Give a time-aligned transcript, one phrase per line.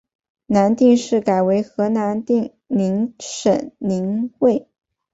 [0.47, 2.25] 南定市改为河南
[2.65, 4.65] 宁省省莅。